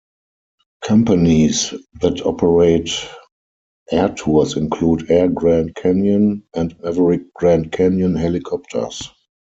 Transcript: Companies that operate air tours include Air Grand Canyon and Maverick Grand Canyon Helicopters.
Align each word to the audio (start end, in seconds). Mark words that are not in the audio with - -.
Companies 0.83 1.75
that 2.01 2.25
operate 2.25 2.89
air 3.91 4.09
tours 4.09 4.57
include 4.57 5.11
Air 5.11 5.27
Grand 5.27 5.75
Canyon 5.75 6.41
and 6.55 6.75
Maverick 6.81 7.31
Grand 7.35 7.71
Canyon 7.71 8.15
Helicopters. 8.15 9.11